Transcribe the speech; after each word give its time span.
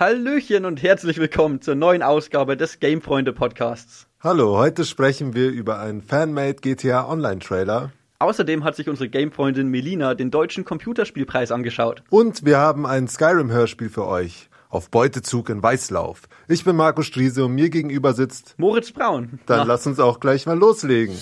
Hallöchen 0.00 0.64
und 0.64 0.82
herzlich 0.82 1.18
willkommen 1.18 1.60
zur 1.60 1.74
neuen 1.74 2.02
Ausgabe 2.02 2.56
des 2.56 2.80
Gamefreunde 2.80 3.34
Podcasts. 3.34 4.06
Hallo, 4.20 4.56
heute 4.56 4.86
sprechen 4.86 5.34
wir 5.34 5.50
über 5.50 5.78
einen 5.78 6.00
Fanmade 6.00 6.54
GTA 6.54 7.06
Online 7.06 7.40
Trailer. 7.40 7.92
Außerdem 8.18 8.64
hat 8.64 8.76
sich 8.76 8.88
unsere 8.88 9.10
Gamefreundin 9.10 9.68
Melina 9.68 10.14
den 10.14 10.30
deutschen 10.30 10.64
Computerspielpreis 10.64 11.52
angeschaut. 11.52 12.02
Und 12.08 12.46
wir 12.46 12.56
haben 12.56 12.86
ein 12.86 13.08
Skyrim-Hörspiel 13.08 13.90
für 13.90 14.06
euch. 14.06 14.48
Auf 14.70 14.88
Beutezug 14.88 15.50
in 15.50 15.62
Weißlauf. 15.62 16.22
Ich 16.48 16.64
bin 16.64 16.76
Marco 16.76 17.02
Striese 17.02 17.44
und 17.44 17.54
mir 17.54 17.68
gegenüber 17.68 18.14
sitzt 18.14 18.54
Moritz 18.56 18.92
Braun. 18.92 19.38
Dann 19.44 19.58
Na. 19.58 19.64
lass 19.64 19.86
uns 19.86 20.00
auch 20.00 20.18
gleich 20.18 20.46
mal 20.46 20.58
loslegen. 20.58 21.14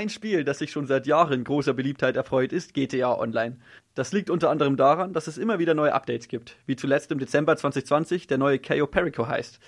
Ein 0.00 0.08
Spiel, 0.08 0.44
das 0.44 0.60
sich 0.60 0.70
schon 0.70 0.86
seit 0.86 1.06
Jahren 1.06 1.44
großer 1.44 1.74
Beliebtheit 1.74 2.16
erfreut, 2.16 2.54
ist 2.54 2.72
GTA 2.72 3.18
Online. 3.18 3.58
Das 3.94 4.14
liegt 4.14 4.30
unter 4.30 4.48
anderem 4.48 4.78
daran, 4.78 5.12
dass 5.12 5.26
es 5.26 5.36
immer 5.36 5.58
wieder 5.58 5.74
neue 5.74 5.92
Updates 5.92 6.26
gibt, 6.26 6.56
wie 6.64 6.74
zuletzt 6.74 7.12
im 7.12 7.18
Dezember 7.18 7.54
2020 7.54 8.26
der 8.26 8.38
neue 8.38 8.58
Cayo 8.58 8.86
Perico 8.86 9.28
heißt. 9.28 9.60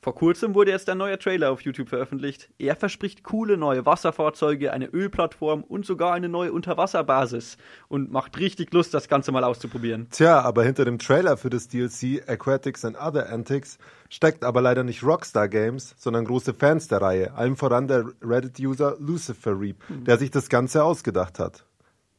Vor 0.00 0.14
kurzem 0.14 0.54
wurde 0.54 0.70
jetzt 0.70 0.88
ein 0.88 0.98
neuer 0.98 1.18
Trailer 1.18 1.50
auf 1.50 1.62
YouTube 1.62 1.88
veröffentlicht. 1.88 2.50
Er 2.58 2.76
verspricht 2.76 3.24
coole 3.24 3.56
neue 3.56 3.84
Wasserfahrzeuge, 3.84 4.72
eine 4.72 4.86
Ölplattform 4.86 5.64
und 5.64 5.84
sogar 5.84 6.14
eine 6.14 6.28
neue 6.28 6.52
Unterwasserbasis 6.52 7.56
und 7.88 8.12
macht 8.12 8.38
richtig 8.38 8.72
Lust, 8.72 8.94
das 8.94 9.08
Ganze 9.08 9.32
mal 9.32 9.42
auszuprobieren. 9.42 10.06
Tja, 10.10 10.40
aber 10.40 10.62
hinter 10.62 10.84
dem 10.84 11.00
Trailer 11.00 11.36
für 11.36 11.50
das 11.50 11.66
DLC 11.66 12.22
Aquatics 12.28 12.84
and 12.84 12.96
Other 12.96 13.28
Antics 13.28 13.78
steckt 14.08 14.44
aber 14.44 14.60
leider 14.60 14.84
nicht 14.84 15.02
Rockstar 15.02 15.48
Games, 15.48 15.96
sondern 15.98 16.24
große 16.24 16.54
Fans 16.54 16.86
der 16.86 17.02
Reihe, 17.02 17.34
allem 17.34 17.56
voran 17.56 17.88
der 17.88 18.04
Reddit-User 18.22 18.96
Lucifer 19.00 19.58
Reap, 19.58 19.76
der 19.88 20.16
sich 20.16 20.30
das 20.30 20.48
Ganze 20.48 20.84
ausgedacht 20.84 21.40
hat. 21.40 21.64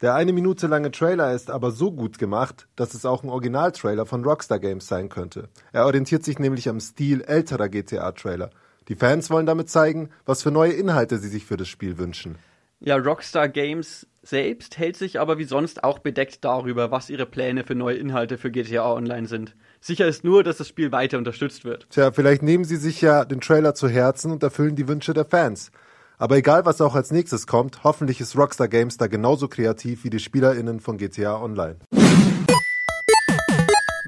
Der 0.02 0.16
eine 0.16 0.32
Minute 0.32 0.68
lange 0.68 0.92
Trailer 0.92 1.34
ist 1.34 1.52
aber 1.52 1.72
so 1.72 1.92
gut 1.92 2.20
gemacht, 2.20 2.70
dass 2.78 2.94
es 2.94 3.06
auch 3.06 3.24
ein 3.24 3.30
Originaltrailer 3.30 4.06
von 4.06 4.24
Rockstar 4.24 4.60
Games 4.60 4.88
sein 4.88 5.10
könnte. 5.10 5.50
Er 5.74 5.86
orientiert 5.86 6.24
sich 6.24 6.40
nämlich 6.40 6.70
am 6.70 6.80
Stil 6.80 7.22
älterer 7.22 7.68
GTA-Trailer. 7.68 8.50
Die 8.88 8.96
Fans 8.96 9.30
wollen 9.30 9.46
damit 9.46 9.70
zeigen, 9.70 10.10
was 10.26 10.42
für 10.42 10.52
neue 10.52 10.72
Inhalte 10.72 11.18
sie 11.18 11.28
sich 11.28 11.46
für 11.46 11.58
das 11.58 11.68
Spiel 11.68 11.98
wünschen. 11.98 12.38
Ja, 12.80 12.96
Rockstar 12.96 13.50
Games 13.50 14.08
selbst 14.24 14.78
hält 14.78 14.96
sich 14.96 15.20
aber 15.20 15.38
wie 15.38 15.44
sonst 15.44 15.84
auch 15.84 16.00
bedeckt 16.00 16.46
darüber, 16.46 16.92
was 16.92 17.10
ihre 17.10 17.26
Pläne 17.26 17.66
für 17.66 17.76
neue 17.76 17.98
Inhalte 17.98 18.38
für 18.38 18.52
GTA 18.52 18.94
Online 18.94 19.28
sind. 19.28 19.54
Sicher 19.82 20.08
ist 20.08 20.24
nur, 20.24 20.46
dass 20.46 20.58
das 20.58 20.70
Spiel 20.70 20.94
weiter 20.94 21.18
unterstützt 21.18 21.66
wird. 21.66 21.88
Tja, 21.90 22.14
vielleicht 22.14 22.42
nehmen 22.42 22.64
sie 22.64 22.78
sich 22.78 23.02
ja 23.02 23.26
den 23.26 23.42
Trailer 23.42 23.76
zu 23.76 23.90
Herzen 23.90 24.32
und 24.32 24.44
erfüllen 24.44 24.78
die 24.78 24.88
Wünsche 24.88 25.14
der 25.14 25.26
Fans. 25.26 25.72
Aber 26.22 26.36
egal, 26.36 26.66
was 26.66 26.82
auch 26.82 26.96
als 26.96 27.12
nächstes 27.12 27.48
kommt, 27.48 27.86
hoffentlich 27.86 28.20
ist 28.20 28.38
Rockstar 28.38 28.68
Games 28.68 28.98
da 28.98 29.08
genauso 29.08 29.48
kreativ 29.48 30.04
wie 30.04 30.10
die 30.10 30.20
SpielerInnen 30.20 30.82
von 30.82 30.98
GTA 30.98 31.42
Online. 31.42 31.78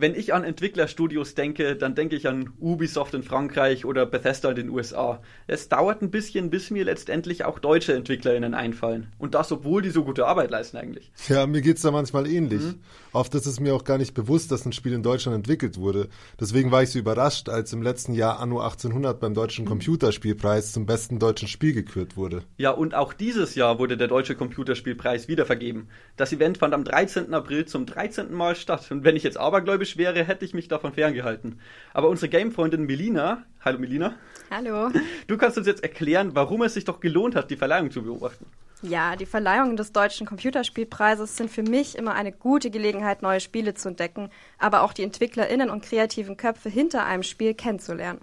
Wenn 0.02 0.16
ich 0.16 0.34
an 0.34 0.44
Entwicklerstudios 0.44 1.36
denke, 1.36 1.76
dann 1.76 1.94
denke 1.94 2.16
ich 2.16 2.28
an 2.28 2.50
Ubisoft 2.60 3.14
in 3.14 3.22
Frankreich 3.22 3.86
oder 3.86 4.08
Bethesda 4.08 4.50
in 4.50 4.56
den 4.56 4.70
USA. 4.72 5.22
Es 5.46 5.70
dauert 5.70 6.02
ein 6.02 6.10
bisschen, 6.10 6.50
bis 6.50 6.72
mir 6.72 6.86
letztendlich 6.86 7.46
auch 7.46 7.60
deutsche 7.60 7.94
EntwicklerInnen 7.94 8.56
einfallen. 8.56 9.14
Und 9.20 9.36
das, 9.36 9.52
obwohl 9.52 9.84
die 9.84 9.92
so 9.92 10.04
gute 10.04 10.26
Arbeit 10.26 10.50
leisten 10.50 10.78
eigentlich. 10.78 11.12
Ja, 11.30 11.46
mir 11.46 11.62
geht's 11.62 11.84
da 11.84 11.92
manchmal 11.92 12.26
ähnlich. 12.26 12.64
Mhm. 12.64 12.80
Oft 13.14 13.36
ist 13.36 13.46
es 13.46 13.60
mir 13.60 13.76
auch 13.76 13.84
gar 13.84 14.00
nicht 14.00 14.16
bewusst, 14.16 14.52
dass 14.52 14.66
ein 14.66 14.74
Spiel 14.74 14.94
in 14.94 15.04
Deutschland 15.04 15.36
entwickelt 15.36 15.78
wurde. 15.78 16.10
Deswegen 16.40 16.72
war 16.72 16.82
ich 16.82 16.90
so 16.90 16.98
überrascht, 16.98 17.48
als 17.48 17.72
im 17.72 17.84
letzten 17.84 18.16
Jahr 18.16 18.40
Anno 18.40 18.60
1800 18.60 19.20
beim 19.20 19.36
Deutschen 19.36 19.66
mhm. 19.66 19.70
Computerspielpreis 19.70 20.72
zum 20.72 20.88
besten 20.88 21.20
deutschen 21.20 21.48
Spiel 21.48 21.74
gekürt 21.74 22.18
wurde. 22.18 22.42
Ja, 22.58 22.72
und 22.72 22.96
auch 22.96 23.14
dieses 23.14 23.54
Jahr 23.54 23.78
wurde 23.78 23.98
der 23.98 24.08
Deutsche 24.08 24.34
Computerspielpreis 24.34 25.28
wieder 25.28 25.46
vergeben. 25.46 25.90
Das 26.18 26.34
Event 26.34 26.58
fand 26.58 26.74
am 26.74 26.86
13. 26.86 27.32
April 27.36 27.66
zum 27.66 27.86
13. 27.86 28.34
Mal 28.34 28.56
statt. 28.56 28.90
Und 28.90 29.04
wenn 29.04 29.16
ich 29.16 29.22
jetzt 29.22 29.38
abergläubisch 29.38 29.91
kritisch 29.92 29.98
wäre, 29.98 30.24
hätte 30.24 30.46
ich 30.46 30.54
mich 30.54 30.68
davon 30.68 30.94
ferngehalten. 30.94 31.60
Aber 31.94 32.10
unsere 32.10 32.30
Gamefreundin 32.30 32.86
Melina, 32.86 33.44
hallo 33.64 33.80
Melina. 33.80 34.16
Hallo. 34.50 34.90
Du 35.28 35.38
kannst 35.38 35.58
uns 35.58 35.68
jetzt 35.68 35.84
erklären, 35.84 36.32
warum 36.34 36.62
es 36.62 36.74
sich 36.74 36.86
doch 36.86 37.00
gelohnt 37.00 37.36
hat, 37.36 37.50
die 37.50 37.56
Verleihung 37.56 37.92
zu 37.92 38.04
beobachten. 38.04 38.46
Ja, 38.82 39.16
die 39.16 39.28
Verleihungen 39.28 39.78
des 39.78 39.92
Deutschen 39.92 40.26
Computerspielpreises 40.26 41.38
sind 41.38 41.52
für 41.52 41.62
mich 41.62 41.98
immer 41.98 42.14
eine 42.14 42.32
gute 42.32 42.72
Gelegenheit, 42.72 43.22
neue 43.22 43.40
Spiele 43.40 43.76
zu 43.76 43.90
entdecken, 43.90 44.30
aber 44.58 44.82
auch 44.82 44.94
die 44.94 45.04
EntwicklerInnen 45.04 45.70
und 45.70 45.84
kreativen 45.84 46.36
Köpfe 46.36 46.70
hinter 46.70 47.06
einem 47.06 47.24
Spiel 47.24 47.54
kennenzulernen. 47.54 48.20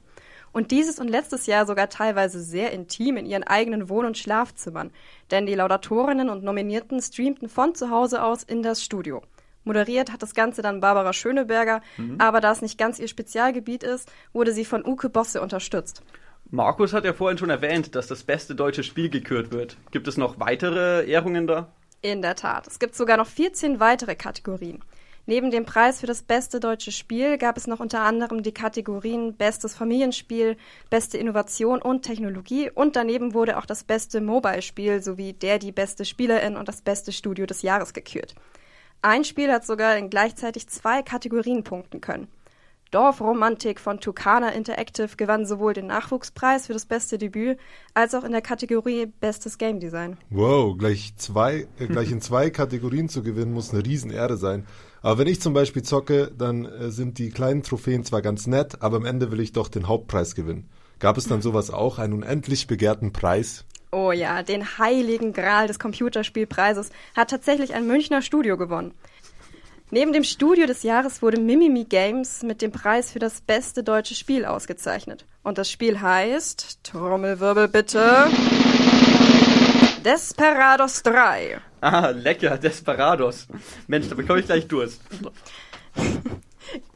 Und 0.51 0.73
dieses 0.73 0.99
und 0.99 1.09
letztes 1.09 1.47
Jahr 1.47 1.67
sogar 1.67 1.89
teilweise 1.89 2.43
sehr 2.43 2.73
intim 2.73 3.17
in 3.17 3.27
ihren 3.27 3.45
eigenen 3.45 3.89
Wohn- 3.89 4.07
und 4.07 4.19
Schlafzimmern, 4.19 4.91
denn 5.31 5.47
die 5.47 5.55
Laudatorinnen 5.55 6.29
und 6.29 6.43
Nominierten 6.43 7.01
streamten 7.01 7.49
von 7.49 7.75
zu 7.77 7.91
Hause 7.91 8.25
aus 8.25 8.43
in 8.43 8.63
das 8.63 8.83
Studio. 8.83 9.23
Moderiert 9.69 10.11
hat 10.11 10.23
das 10.23 10.35
Ganze 10.35 10.63
dann 10.63 10.81
Barbara 10.81 11.13
Schöneberger, 11.13 11.83
mhm. 11.99 12.17
aber 12.19 12.41
da 12.41 12.51
es 12.51 12.63
nicht 12.63 12.79
ganz 12.79 12.99
ihr 12.99 13.07
Spezialgebiet 13.07 13.85
ist, 13.85 14.11
wurde 14.33 14.53
sie 14.53 14.65
von 14.65 14.85
Uke 14.85 15.11
Bosse 15.11 15.41
unterstützt. 15.41 16.03
Markus 16.51 16.95
hat 16.95 17.05
ja 17.05 17.13
vorhin 17.13 17.37
schon 17.37 17.51
erwähnt, 17.51 17.95
dass 17.95 18.07
das 18.07 18.23
beste 18.23 18.55
deutsche 18.55 18.83
Spiel 18.83 19.11
gekürt 19.11 19.53
wird. 19.53 19.77
Gibt 19.91 20.09
es 20.09 20.17
noch 20.17 20.41
weitere 20.41 21.07
Ehrungen 21.07 21.47
da? 21.47 21.71
In 22.01 22.23
der 22.23 22.35
Tat. 22.35 22.67
Es 22.67 22.79
gibt 22.79 22.95
sogar 22.95 23.19
noch 23.19 23.27
14 23.27 23.79
weitere 23.79 24.15
Kategorien. 24.15 24.83
Neben 25.27 25.51
dem 25.51 25.67
Preis 25.67 26.01
für 26.01 26.07
das 26.07 26.23
beste 26.23 26.59
deutsche 26.59 26.91
Spiel 26.91 27.37
gab 27.37 27.59
es 27.59 27.67
noch 27.67 27.81
unter 27.81 28.01
anderem 28.01 28.43
die 28.43 28.55
Kategorien 28.55 29.37
Bestes 29.37 29.75
Familienspiel, 29.75 30.57
Beste 30.89 31.19
Innovation 31.19 31.83
und 31.83 32.01
Technologie 32.01 32.71
und 32.71 32.97
daneben 32.97 33.35
wurde 33.35 33.59
auch 33.59 33.67
das 33.67 33.85
beste 33.85 34.23
Mobile-Spiel 34.23 35.03
sowie 35.03 35.35
der 35.35 35.59
die 35.59 35.71
beste 35.71 36.07
Spielerin 36.07 36.57
und 36.57 36.67
das 36.67 36.81
beste 36.81 37.13
Studio 37.13 37.45
des 37.45 37.61
Jahres 37.61 37.93
gekürt. 37.93 38.35
Ein 39.01 39.25
Spiel 39.25 39.53
hat 39.53 39.65
sogar 39.65 39.97
in 39.97 40.11
gleichzeitig 40.11 40.69
zwei 40.69 41.03
Kategorien 41.03 41.63
punkten 41.63 42.01
können. 42.01 42.27
Dorfromantik 42.91 43.81
von 43.81 44.01
Tucana 44.01 44.49
Interactive 44.49 45.11
gewann 45.17 45.45
sowohl 45.45 45.75
den 45.75 45.87
Nachwuchspreis 45.87 46.67
für 46.67 46.73
das 46.73 46.87
beste 46.87 47.19
Debüt 47.19 47.59
als 47.93 48.15
auch 48.15 48.25
in 48.25 48.33
der 48.33 48.41
Kategorie 48.41 49.07
Bestes 49.07 49.59
Game 49.59 49.79
Design. 49.79 50.17
Wow, 50.31 50.77
gleich 50.77 51.15
zwei, 51.17 51.69
äh, 51.79 51.87
gleich 51.87 52.11
in 52.11 52.23
zwei 52.23 52.49
Kategorien 52.51 53.11
zu 53.11 53.23
gewinnen, 53.23 53.53
muss 53.53 53.73
eine 53.73 53.85
Riesenehre 53.85 54.39
sein. 54.39 54.67
Aber 55.03 55.19
wenn 55.19 55.29
ich 55.29 55.41
zum 55.41 55.53
Beispiel 55.53 55.83
zocke, 55.83 56.33
dann 56.37 56.65
äh, 56.65 56.91
sind 56.91 57.19
die 57.19 57.31
kleinen 57.31 57.63
Trophäen 57.63 58.05
zwar 58.05 58.23
ganz 58.23 58.47
nett, 58.47 58.81
aber 58.81 58.97
am 58.97 59.05
Ende 59.05 59.31
will 59.31 59.41
ich 59.41 59.53
doch 59.53 59.69
den 59.69 59.87
Hauptpreis 59.87 60.35
gewinnen. 60.35 60.69
Gab 60.99 61.19
es 61.19 61.29
dann 61.29 61.43
sowas 61.43 61.71
auch, 61.71 61.99
einen 61.99 62.15
unendlich 62.15 62.67
begehrten 62.67 63.13
Preis? 63.13 63.65
Oh 63.91 64.13
ja, 64.13 64.43
den 64.43 64.79
heiligen 64.79 65.33
Gral 65.33 65.67
des 65.67 65.79
Computerspielpreises 65.79 66.91
hat 67.17 67.31
tatsächlich 67.31 67.75
ein 67.75 67.87
Münchner 67.87 68.21
Studio 68.21 68.59
gewonnen. 68.59 68.93
Neben 69.91 70.13
dem 70.13 70.25
Studio 70.25 70.67
des 70.67 70.83
Jahres 70.83 71.23
wurde 71.23 71.41
Mimimi 71.41 71.85
Games 71.85 72.43
mit 72.43 72.61
dem 72.61 72.71
Preis 72.71 73.11
für 73.11 73.19
das 73.19 73.41
beste 73.41 73.83
deutsche 73.83 74.15
Spiel 74.15 74.45
ausgezeichnet. 74.45 75.25
Und 75.43 75.57
das 75.57 75.71
Spiel 75.71 76.03
heißt, 76.03 76.85
Trommelwirbel 76.85 77.69
bitte, 77.69 78.27
Desperados 80.05 81.03
3. 81.03 81.59
Ah, 81.81 82.11
lecker, 82.11 82.59
Desperados. 82.59 83.47
Mensch, 83.87 84.09
da 84.11 84.15
bekomme 84.15 84.41
ich 84.41 84.47
gleich 84.47 84.69
Durst. 84.69 85.01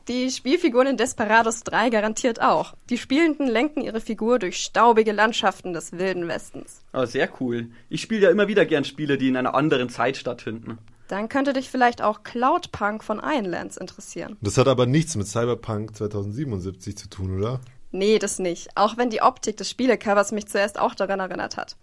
Die 0.08 0.30
Spielfiguren 0.30 0.88
in 0.88 0.96
Desperados 0.96 1.62
3 1.62 1.90
garantiert 1.90 2.42
auch. 2.42 2.74
Die 2.90 2.98
Spielenden 2.98 3.46
lenken 3.46 3.82
ihre 3.82 4.00
Figur 4.00 4.40
durch 4.40 4.56
staubige 4.56 5.12
Landschaften 5.12 5.72
des 5.72 5.92
Wilden 5.92 6.26
Westens. 6.26 6.82
Oh, 6.92 7.04
sehr 7.04 7.28
cool. 7.40 7.68
Ich 7.88 8.02
spiele 8.02 8.22
ja 8.22 8.30
immer 8.30 8.48
wieder 8.48 8.66
gern 8.66 8.84
Spiele, 8.84 9.16
die 9.16 9.28
in 9.28 9.36
einer 9.36 9.54
anderen 9.54 9.88
Zeit 9.90 10.16
stattfinden. 10.16 10.78
Dann 11.06 11.28
könnte 11.28 11.52
dich 11.52 11.70
vielleicht 11.70 12.02
auch 12.02 12.24
Cloudpunk 12.24 13.04
von 13.04 13.20
Ironlands 13.22 13.76
interessieren. 13.76 14.36
Das 14.40 14.58
hat 14.58 14.66
aber 14.66 14.86
nichts 14.86 15.14
mit 15.14 15.28
Cyberpunk 15.28 15.94
2077 15.94 16.96
zu 16.96 17.08
tun, 17.08 17.38
oder? 17.38 17.60
Nee, 17.92 18.18
das 18.18 18.40
nicht. 18.40 18.76
Auch 18.76 18.96
wenn 18.96 19.10
die 19.10 19.22
Optik 19.22 19.56
des 19.56 19.70
Spielecovers 19.70 20.32
mich 20.32 20.48
zuerst 20.48 20.80
auch 20.80 20.94
daran 20.96 21.20
erinnert 21.20 21.56
hat. 21.56 21.76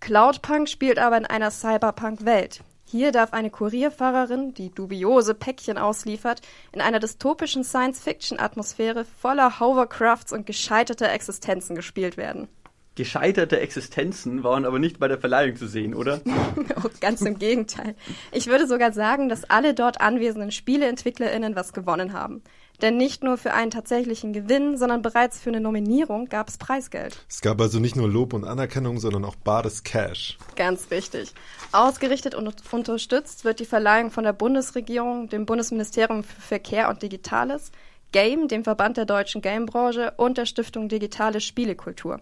Cloudpunk 0.00 0.68
spielt 0.68 0.98
aber 0.98 1.16
in 1.16 1.24
einer 1.24 1.50
Cyberpunk-Welt. 1.50 2.60
Hier 2.86 3.12
darf 3.12 3.32
eine 3.32 3.50
Kurierfahrerin, 3.50 4.54
die 4.54 4.70
dubiose 4.70 5.34
Päckchen 5.34 5.78
ausliefert, 5.78 6.42
in 6.72 6.80
einer 6.80 7.00
dystopischen 7.00 7.64
Science-Fiction-Atmosphäre 7.64 9.04
voller 9.04 9.58
Hovercrafts 9.58 10.32
und 10.32 10.46
gescheiterter 10.46 11.10
Existenzen 11.10 11.74
gespielt 11.74 12.16
werden. 12.16 12.48
Gescheiterte 12.96 13.58
Existenzen 13.58 14.44
waren 14.44 14.64
aber 14.64 14.78
nicht 14.78 15.00
bei 15.00 15.08
der 15.08 15.18
Verleihung 15.18 15.56
zu 15.56 15.66
sehen, 15.66 15.94
oder? 15.94 16.20
oh, 16.84 16.88
ganz 17.00 17.22
im 17.22 17.38
Gegenteil. 17.40 17.96
Ich 18.30 18.46
würde 18.46 18.68
sogar 18.68 18.92
sagen, 18.92 19.28
dass 19.28 19.50
alle 19.50 19.74
dort 19.74 20.00
anwesenden 20.00 20.52
SpieleentwicklerInnen 20.52 21.56
was 21.56 21.72
gewonnen 21.72 22.12
haben. 22.12 22.42
Denn 22.84 22.98
nicht 22.98 23.24
nur 23.24 23.38
für 23.38 23.54
einen 23.54 23.70
tatsächlichen 23.70 24.34
Gewinn, 24.34 24.76
sondern 24.76 25.00
bereits 25.00 25.40
für 25.40 25.48
eine 25.48 25.62
Nominierung 25.62 26.26
gab 26.26 26.50
es 26.50 26.58
Preisgeld. 26.58 27.16
Es 27.30 27.40
gab 27.40 27.58
also 27.58 27.80
nicht 27.80 27.96
nur 27.96 28.10
Lob 28.10 28.34
und 28.34 28.44
Anerkennung, 28.44 28.98
sondern 29.00 29.24
auch 29.24 29.36
bares 29.36 29.84
Cash. 29.84 30.36
Ganz 30.54 30.90
richtig. 30.90 31.32
Ausgerichtet 31.72 32.34
und 32.34 32.54
unterstützt 32.70 33.46
wird 33.46 33.60
die 33.60 33.64
Verleihung 33.64 34.10
von 34.10 34.24
der 34.24 34.34
Bundesregierung, 34.34 35.30
dem 35.30 35.46
Bundesministerium 35.46 36.24
für 36.24 36.38
Verkehr 36.42 36.90
und 36.90 37.00
Digitales, 37.00 37.72
Game, 38.12 38.48
dem 38.48 38.64
Verband 38.64 38.98
der 38.98 39.06
deutschen 39.06 39.40
Gamebranche 39.40 40.12
und 40.18 40.36
der 40.36 40.44
Stiftung 40.44 40.90
Digitale 40.90 41.40
Spielekultur. 41.40 42.20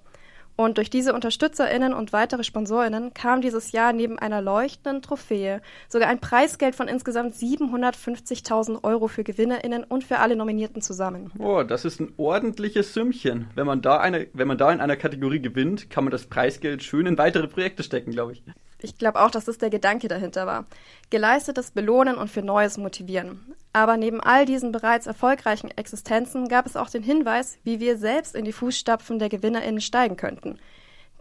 Und 0.62 0.78
durch 0.78 0.90
diese 0.90 1.12
UnterstützerInnen 1.12 1.92
und 1.92 2.12
weitere 2.12 2.44
SponsorInnen 2.44 3.14
kam 3.14 3.40
dieses 3.40 3.72
Jahr 3.72 3.92
neben 3.92 4.20
einer 4.20 4.40
leuchtenden 4.40 5.02
Trophäe 5.02 5.60
sogar 5.88 6.08
ein 6.08 6.20
Preisgeld 6.20 6.76
von 6.76 6.86
insgesamt 6.86 7.34
750.000 7.34 8.84
Euro 8.84 9.08
für 9.08 9.24
GewinnerInnen 9.24 9.82
und 9.82 10.04
für 10.04 10.20
alle 10.20 10.36
Nominierten 10.36 10.80
zusammen. 10.80 11.32
Oh, 11.40 11.64
das 11.64 11.84
ist 11.84 11.98
ein 11.98 12.12
ordentliches 12.16 12.94
Sümmchen. 12.94 13.48
Wenn 13.56 13.66
man 13.66 13.82
da 13.82 13.98
eine, 13.98 14.28
wenn 14.34 14.46
man 14.46 14.56
da 14.56 14.70
in 14.72 14.80
einer 14.80 14.96
Kategorie 14.96 15.40
gewinnt, 15.40 15.90
kann 15.90 16.04
man 16.04 16.12
das 16.12 16.26
Preisgeld 16.26 16.84
schön 16.84 17.06
in 17.06 17.18
weitere 17.18 17.48
Projekte 17.48 17.82
stecken, 17.82 18.12
glaube 18.12 18.34
ich. 18.34 18.44
Ich 18.84 18.98
glaube 18.98 19.20
auch, 19.20 19.30
dass 19.30 19.44
das 19.44 19.58
der 19.58 19.70
Gedanke 19.70 20.08
dahinter 20.08 20.46
war. 20.46 20.66
Geleistetes 21.10 21.70
belohnen 21.70 22.16
und 22.16 22.30
für 22.30 22.42
Neues 22.42 22.78
motivieren. 22.78 23.54
Aber 23.72 23.96
neben 23.96 24.20
all 24.20 24.44
diesen 24.44 24.72
bereits 24.72 25.06
erfolgreichen 25.06 25.70
Existenzen 25.70 26.48
gab 26.48 26.66
es 26.66 26.76
auch 26.76 26.90
den 26.90 27.02
Hinweis, 27.02 27.58
wie 27.64 27.80
wir 27.80 27.96
selbst 27.96 28.34
in 28.34 28.44
die 28.44 28.52
Fußstapfen 28.52 29.18
der 29.18 29.28
GewinnerInnen 29.28 29.80
steigen 29.80 30.16
könnten. 30.16 30.58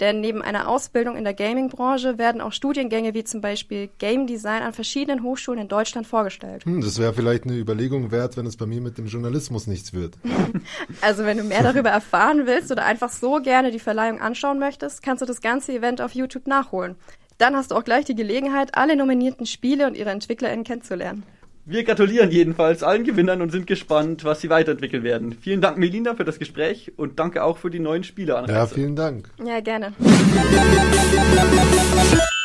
Denn 0.02 0.20
neben 0.20 0.42
einer 0.42 0.68
Ausbildung 0.68 1.16
in 1.16 1.24
der 1.24 1.36
Gaming-Branche 1.36 2.18
werden 2.18 2.42
auch 2.42 2.54
Studiengänge 2.54 3.14
wie 3.14 3.24
zum 3.24 3.40
Beispiel 3.40 3.88
Game 4.00 4.26
Design 4.26 4.64
an 4.64 4.74
verschiedenen 4.74 5.22
Hochschulen 5.22 5.62
in 5.62 5.68
Deutschland 5.68 6.08
vorgestellt. 6.08 6.66
Hm, 6.66 6.82
das 6.82 6.98
wäre 6.98 7.14
vielleicht 7.14 7.44
eine 7.44 7.54
Überlegung 7.54 8.10
wert, 8.10 8.36
wenn 8.36 8.48
es 8.48 8.58
bei 8.58 8.66
mir 8.66 8.82
mit 8.82 8.98
dem 8.98 9.06
Journalismus 9.06 9.68
nichts 9.68 9.94
wird. 9.94 10.18
also 11.02 11.24
wenn 11.24 11.38
du 11.38 11.44
mehr 11.44 11.62
darüber 11.62 11.92
erfahren 11.92 12.48
willst 12.48 12.72
oder 12.72 12.84
einfach 12.84 13.12
so 13.12 13.42
gerne 13.44 13.70
die 13.70 13.78
Verleihung 13.78 14.20
anschauen 14.20 14.58
möchtest, 14.58 15.04
kannst 15.04 15.22
du 15.22 15.28
das 15.28 15.40
ganze 15.40 15.72
Event 15.72 16.02
auf 16.02 16.16
YouTube 16.16 16.48
nachholen. 16.48 16.96
Dann 17.42 17.56
hast 17.56 17.72
du 17.72 17.76
auch 17.76 17.84
gleich 17.84 18.06
die 18.06 18.14
Gelegenheit, 18.14 18.76
alle 18.78 18.96
nominierten 18.96 19.48
Spiele 19.48 19.88
und 19.88 19.98
ihre 19.98 20.12
EntwicklerInnen 20.12 20.64
kennenzulernen. 20.64 21.24
Wir 21.66 21.84
gratulieren 21.84 22.30
jedenfalls 22.30 22.84
allen 22.84 23.04
Gewinnern 23.04 23.42
und 23.42 23.52
sind 23.52 23.66
gespannt, 23.66 24.24
was 24.24 24.42
sie 24.42 24.52
weiterentwickeln 24.52 25.04
werden. 25.04 25.36
Vielen 25.42 25.60
Dank, 25.60 25.80
Melinda, 25.80 26.14
für 26.14 26.24
das 26.24 26.38
Gespräch 26.38 26.92
und 26.98 27.18
danke 27.18 27.44
auch 27.44 27.58
für 27.58 27.72
die 27.72 27.80
neuen 27.80 28.04
Spiele. 28.04 28.46
Ja, 28.48 28.68
vielen 28.68 28.96
Dank. 28.96 29.32
Ja, 29.44 29.60
gerne. 29.60 29.94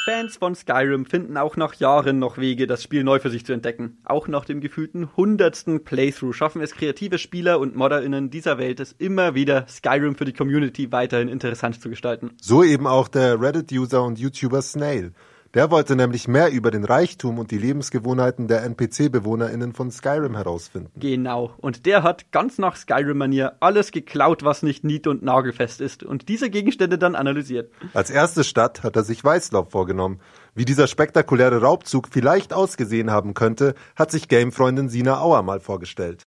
Fans 0.09 0.37
von 0.37 0.55
Skyrim 0.55 1.05
finden 1.05 1.37
auch 1.37 1.57
nach 1.57 1.75
Jahren 1.75 2.21
noch 2.21 2.39
Wege, 2.39 2.69
das 2.69 2.81
Spiel 2.81 3.03
neu 3.03 3.19
für 3.19 3.29
sich 3.29 3.45
zu 3.45 3.53
entdecken. 3.53 3.99
Auch 4.05 4.29
nach 4.29 4.45
dem 4.45 4.61
gefühlten 4.61 5.09
hundertsten 5.17 5.83
Playthrough 5.83 6.33
schaffen 6.33 6.63
es 6.63 6.77
kreative 6.77 7.19
Spieler 7.19 7.59
und 7.59 7.75
ModderInnen 7.75 8.31
dieser 8.31 8.57
Welt 8.57 8.79
es 8.79 8.93
immer 8.93 9.35
wieder, 9.35 9.67
Skyrim 9.67 10.15
für 10.15 10.25
die 10.25 10.33
Community 10.33 10.93
weiterhin 10.93 11.27
interessant 11.27 11.83
zu 11.83 11.91
gestalten. 11.91 12.31
So 12.41 12.63
eben 12.63 12.87
auch 12.87 13.09
der 13.09 13.41
Reddit-User 13.41 14.05
und 14.05 14.21
YouTuber 14.21 14.63
Snail. 14.63 15.13
Der 15.57 15.71
wollte 15.71 15.97
nämlich 15.97 16.29
mehr 16.29 16.53
über 16.53 16.71
den 16.71 16.85
Reichtum 16.85 17.39
und 17.39 17.51
die 17.51 17.57
Lebensgewohnheiten 17.57 18.47
der 18.47 18.63
NPC-BewohnerInnen 18.65 19.73
von 19.73 19.91
Skyrim 19.91 20.37
herausfinden. 20.37 20.91
Genau. 20.97 21.55
Und 21.57 21.87
der 21.87 22.03
hat 22.03 22.31
ganz 22.31 22.59
nach 22.59 22.77
Skyrim-Manier 22.77 23.57
alles 23.61 23.91
geklaut, 23.91 24.45
was 24.45 24.63
nicht 24.63 24.85
nied- 24.85 25.07
und 25.07 25.23
nagelfest 25.23 25.81
ist 25.81 26.03
und 26.03 26.29
diese 26.29 26.51
Gegenstände 26.51 26.99
dann 26.99 27.15
analysiert. 27.15 27.73
Als 27.95 28.11
erste 28.11 28.45
Stadt 28.45 28.83
hat 28.83 28.97
er 28.97 29.03
sich 29.03 29.25
Weißlauf 29.25 29.71
vorgenommen. 29.71 30.21
Wie 30.55 30.67
dieser 30.67 30.89
spektakuläre 30.89 31.63
Raubzug 31.63 32.09
vielleicht 32.11 32.53
ausgesehen 32.53 33.11
haben 33.11 33.33
könnte, 33.33 33.75
hat 33.97 34.11
sich 34.11 34.29
Gamefreundin 34.29 34.91
Sina 34.91 35.23
Auer 35.23 35.43
mal 35.43 35.61
vorgestellt. 35.61 36.25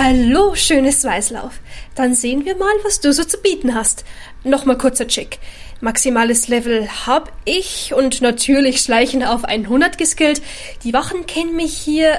Hallo, 0.00 0.54
schönes 0.54 1.02
Weißlauf. 1.02 1.58
Dann 1.96 2.14
sehen 2.14 2.44
wir 2.44 2.54
mal, 2.54 2.72
was 2.84 3.00
du 3.00 3.12
so 3.12 3.24
zu 3.24 3.36
bieten 3.38 3.74
hast. 3.74 4.04
Nochmal 4.44 4.78
kurzer 4.78 5.08
Check. 5.08 5.40
Maximales 5.80 6.46
Level 6.46 6.88
hab 7.04 7.32
ich 7.44 7.92
und 7.92 8.22
natürlich 8.22 8.80
schleichen 8.80 9.24
auf 9.24 9.44
100 9.44 9.98
geskillt. 9.98 10.40
Die 10.84 10.92
Wachen 10.92 11.26
kennen 11.26 11.56
mich 11.56 11.76
hier 11.76 12.16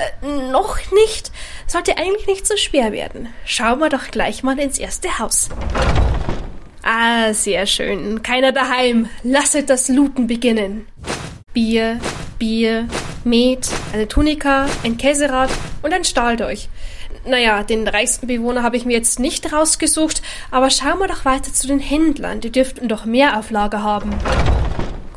noch 0.52 0.78
nicht. 0.92 1.32
Sollte 1.68 1.98
eigentlich 1.98 2.28
nicht 2.28 2.46
so 2.46 2.58
schwer 2.58 2.92
werden. 2.92 3.30
Schauen 3.46 3.80
wir 3.80 3.88
doch 3.88 4.12
gleich 4.12 4.44
mal 4.44 4.60
ins 4.60 4.78
erste 4.78 5.18
Haus. 5.18 5.48
Ah, 6.84 7.34
sehr 7.34 7.66
schön. 7.66 8.22
Keiner 8.24 8.52
daheim. 8.52 9.08
Lasset 9.24 9.70
das 9.70 9.88
Looten 9.88 10.28
beginnen. 10.28 10.86
Bier, 11.54 11.98
Bier, 12.40 12.90
Met, 13.24 13.70
eine 13.94 14.10
Tunika, 14.10 14.68
ein 14.84 14.98
Käserad 14.98 15.50
und 15.82 15.94
ein 15.94 16.04
Stahldolch. 16.04 16.68
Naja, 17.26 17.64
den 17.64 17.88
reichsten 17.88 18.28
Bewohner 18.28 18.64
habe 18.64 18.78
ich 18.78 18.86
mir 18.86 18.94
jetzt 18.94 19.20
nicht 19.20 19.52
rausgesucht, 19.52 20.22
aber 20.52 20.70
schauen 20.70 21.00
wir 21.00 21.08
doch 21.08 21.26
weiter 21.26 21.54
zu 21.54 21.68
den 21.68 21.80
Händlern. 21.80 22.40
Die 22.42 22.52
dürften 22.52 22.88
doch 22.88 23.06
mehr 23.06 23.38
auf 23.38 23.52
Lager 23.52 23.84
haben. 23.84 24.12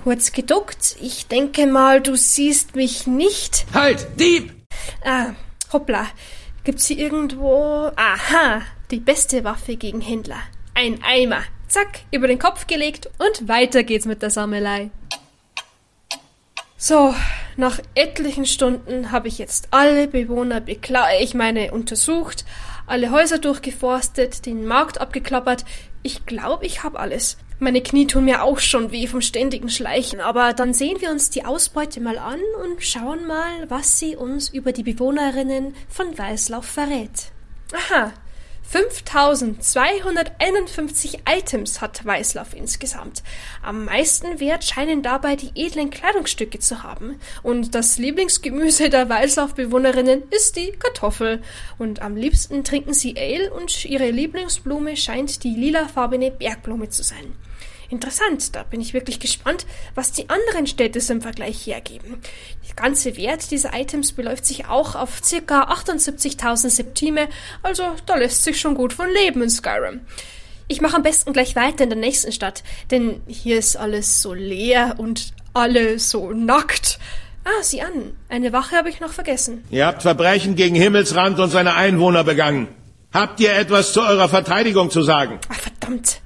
Kurz 0.02 0.32
geduckt. 0.32 0.96
Ich 1.00 1.28
denke 1.28 1.66
mal, 1.66 2.00
du 2.00 2.16
siehst 2.16 2.74
mich 2.74 3.06
nicht. 3.06 3.66
Halt, 3.72 4.06
Dieb! 4.18 4.52
Ah, 5.04 5.30
hoppla. 5.72 6.06
Gibt's 6.64 6.86
hier 6.86 6.98
irgendwo... 6.98 7.90
Aha, 7.96 8.62
die 8.90 9.00
beste 9.00 9.44
Waffe 9.44 9.76
gegen 9.76 10.00
Händler. 10.00 10.40
Ein 10.74 11.00
Eimer. 11.04 11.42
Zack, 11.68 12.00
über 12.10 12.26
den 12.26 12.38
Kopf 12.38 12.66
gelegt 12.66 13.08
und 13.18 13.48
weiter 13.48 13.82
geht's 13.82 14.04
mit 14.04 14.22
der 14.22 14.30
Sammelei. 14.30 14.90
So, 16.84 17.14
nach 17.56 17.78
etlichen 17.94 18.44
Stunden 18.44 19.12
habe 19.12 19.28
ich 19.28 19.38
jetzt 19.38 19.68
alle 19.70 20.08
Bewohner 20.08 20.60
bekla 20.60 21.16
ich 21.20 21.32
meine 21.32 21.70
untersucht, 21.70 22.44
alle 22.88 23.12
Häuser 23.12 23.38
durchgeforstet, 23.38 24.46
den 24.46 24.66
Markt 24.66 25.00
abgeklappert. 25.00 25.64
Ich 26.02 26.26
glaube, 26.26 26.66
ich 26.66 26.82
habe 26.82 26.98
alles. 26.98 27.36
Meine 27.60 27.82
Knie 27.82 28.08
tun 28.08 28.24
mir 28.24 28.42
auch 28.42 28.58
schon 28.58 28.90
weh 28.90 29.06
vom 29.06 29.20
ständigen 29.20 29.68
Schleichen, 29.68 30.20
aber 30.20 30.54
dann 30.54 30.74
sehen 30.74 31.00
wir 31.00 31.12
uns 31.12 31.30
die 31.30 31.44
Ausbeute 31.44 32.00
mal 32.00 32.18
an 32.18 32.40
und 32.64 32.82
schauen 32.82 33.28
mal, 33.28 33.70
was 33.70 34.00
sie 34.00 34.16
uns 34.16 34.48
über 34.48 34.72
die 34.72 34.82
Bewohnerinnen 34.82 35.76
von 35.88 36.18
Weißlauf 36.18 36.64
verrät. 36.64 37.30
Aha, 37.72 38.12
5251 38.62 41.20
Items 41.28 41.80
hat 41.80 42.06
Weißlauf 42.06 42.54
insgesamt. 42.54 43.22
Am 43.62 43.84
meisten 43.84 44.40
Wert 44.40 44.64
scheinen 44.64 45.02
dabei 45.02 45.36
die 45.36 45.50
edlen 45.54 45.90
Kleidungsstücke 45.90 46.58
zu 46.58 46.82
haben. 46.82 47.20
Und 47.42 47.74
das 47.74 47.98
Lieblingsgemüse 47.98 48.88
der 48.88 49.08
Weißlaufbewohnerinnen 49.08 50.22
ist 50.30 50.56
die 50.56 50.72
Kartoffel. 50.72 51.42
Und 51.78 52.00
am 52.00 52.16
liebsten 52.16 52.64
trinken 52.64 52.94
sie 52.94 53.16
Ale 53.18 53.52
und 53.52 53.84
ihre 53.84 54.10
Lieblingsblume 54.10 54.96
scheint 54.96 55.44
die 55.44 55.54
lilafarbene 55.54 56.30
Bergblume 56.30 56.88
zu 56.88 57.02
sein. 57.02 57.34
Interessant, 57.92 58.56
da 58.56 58.62
bin 58.62 58.80
ich 58.80 58.94
wirklich 58.94 59.20
gespannt, 59.20 59.66
was 59.94 60.12
die 60.12 60.30
anderen 60.30 60.66
Städte 60.66 60.98
im 61.12 61.20
Vergleich 61.20 61.66
hergeben. 61.66 62.22
Der 62.66 62.74
ganze 62.74 63.18
Wert 63.18 63.50
dieser 63.50 63.78
Items 63.78 64.12
beläuft 64.12 64.46
sich 64.46 64.64
auch 64.64 64.94
auf 64.94 65.20
ca. 65.20 65.64
78.000 65.64 66.70
Septime, 66.70 67.28
also 67.62 67.82
da 68.06 68.16
lässt 68.16 68.44
sich 68.44 68.58
schon 68.58 68.76
gut 68.76 68.94
von 68.94 69.10
leben 69.10 69.42
in 69.42 69.50
Skyrim. 69.50 70.00
Ich 70.68 70.80
mache 70.80 70.96
am 70.96 71.02
besten 71.02 71.34
gleich 71.34 71.54
weiter 71.54 71.84
in 71.84 71.90
der 71.90 71.98
nächsten 71.98 72.32
Stadt, 72.32 72.62
denn 72.90 73.20
hier 73.26 73.58
ist 73.58 73.76
alles 73.76 74.22
so 74.22 74.32
leer 74.32 74.94
und 74.96 75.34
alle 75.52 75.98
so 75.98 76.30
nackt. 76.30 76.98
Ah, 77.44 77.62
sieh 77.62 77.82
an, 77.82 78.16
eine 78.30 78.54
Wache 78.54 78.74
habe 78.74 78.88
ich 78.88 79.00
noch 79.00 79.12
vergessen. 79.12 79.64
Ihr 79.68 79.84
habt 79.84 80.00
Verbrechen 80.00 80.56
gegen 80.56 80.76
Himmelsrand 80.76 81.38
und 81.38 81.50
seine 81.50 81.74
Einwohner 81.74 82.24
begangen. 82.24 82.68
Habt 83.12 83.38
ihr 83.40 83.52
etwas 83.52 83.92
zu 83.92 84.00
eurer 84.00 84.30
Verteidigung 84.30 84.90
zu 84.90 85.02
sagen? 85.02 85.40
Ach, 85.50 85.60
verdammt. 85.60 86.22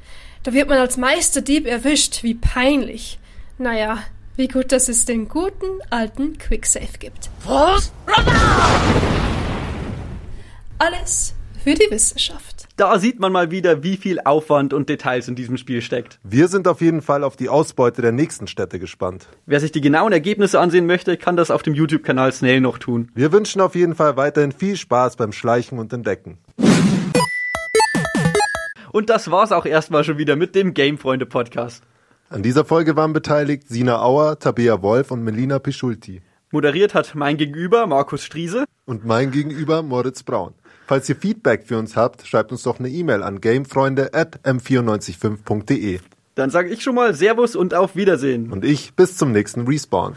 Da 0.46 0.52
wird 0.52 0.68
man 0.68 0.78
als 0.78 0.96
Meisterdieb 0.96 1.66
erwischt. 1.66 2.22
Wie 2.22 2.34
peinlich. 2.34 3.18
Naja, 3.58 3.98
wie 4.36 4.46
gut, 4.46 4.70
dass 4.70 4.88
es 4.88 5.04
den 5.04 5.26
guten 5.26 5.80
alten 5.90 6.38
Quicksave 6.38 6.98
gibt. 7.00 7.30
Was? 7.44 7.92
Alles 10.78 11.34
für 11.64 11.74
die 11.74 11.90
Wissenschaft. 11.90 12.68
Da 12.76 12.96
sieht 13.00 13.18
man 13.18 13.32
mal 13.32 13.50
wieder, 13.50 13.82
wie 13.82 13.96
viel 13.96 14.20
Aufwand 14.20 14.72
und 14.72 14.88
Details 14.88 15.26
in 15.26 15.34
diesem 15.34 15.56
Spiel 15.56 15.82
steckt. 15.82 16.20
Wir 16.22 16.46
sind 16.46 16.68
auf 16.68 16.80
jeden 16.80 17.02
Fall 17.02 17.24
auf 17.24 17.34
die 17.34 17.48
Ausbeute 17.48 18.00
der 18.00 18.12
nächsten 18.12 18.46
Städte 18.46 18.78
gespannt. 18.78 19.26
Wer 19.46 19.58
sich 19.58 19.72
die 19.72 19.80
genauen 19.80 20.12
Ergebnisse 20.12 20.60
ansehen 20.60 20.86
möchte, 20.86 21.16
kann 21.16 21.36
das 21.36 21.50
auf 21.50 21.64
dem 21.64 21.74
YouTube-Kanal 21.74 22.30
Snail 22.30 22.60
noch 22.60 22.78
tun. 22.78 23.10
Wir 23.16 23.32
wünschen 23.32 23.60
auf 23.60 23.74
jeden 23.74 23.96
Fall 23.96 24.16
weiterhin 24.16 24.52
viel 24.52 24.76
Spaß 24.76 25.16
beim 25.16 25.32
Schleichen 25.32 25.80
und 25.80 25.92
Entdecken. 25.92 26.38
Und 28.96 29.10
das 29.10 29.30
war's 29.30 29.52
auch 29.52 29.66
erstmal 29.66 30.04
schon 30.04 30.16
wieder 30.16 30.36
mit 30.36 30.54
dem 30.54 30.72
Gamefreunde 30.72 31.26
Podcast. 31.26 31.84
An 32.30 32.42
dieser 32.42 32.64
Folge 32.64 32.96
waren 32.96 33.12
beteiligt 33.12 33.68
Sina 33.68 34.00
Auer, 34.00 34.38
Tabea 34.38 34.80
Wolf 34.80 35.10
und 35.10 35.22
Melina 35.22 35.58
Pischulti. 35.58 36.22
Moderiert 36.50 36.94
hat 36.94 37.14
mein 37.14 37.36
Gegenüber 37.36 37.86
Markus 37.86 38.24
Striese. 38.24 38.64
Und 38.86 39.04
mein 39.04 39.32
Gegenüber 39.32 39.82
Moritz 39.82 40.22
Braun. 40.22 40.54
Falls 40.86 41.06
ihr 41.10 41.16
Feedback 41.16 41.64
für 41.66 41.76
uns 41.76 41.94
habt, 41.94 42.26
schreibt 42.26 42.52
uns 42.52 42.62
doch 42.62 42.78
eine 42.78 42.88
E-Mail 42.88 43.22
an 43.22 43.42
gamefreunde.m945.de. 43.42 46.00
Dann 46.34 46.48
sage 46.48 46.70
ich 46.70 46.82
schon 46.82 46.94
mal 46.94 47.12
Servus 47.12 47.54
und 47.54 47.74
auf 47.74 47.96
Wiedersehen. 47.96 48.50
Und 48.50 48.64
ich 48.64 48.94
bis 48.94 49.18
zum 49.18 49.30
nächsten 49.30 49.66
Respawn. 49.66 50.16